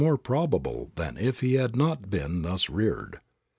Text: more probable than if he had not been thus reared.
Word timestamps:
more 0.01 0.17
probable 0.17 0.89
than 0.95 1.15
if 1.15 1.41
he 1.41 1.53
had 1.53 1.75
not 1.75 2.09
been 2.09 2.41
thus 2.41 2.71
reared. 2.71 3.19